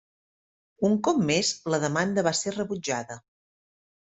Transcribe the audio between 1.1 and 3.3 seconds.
més la demanda va ser rebutjada.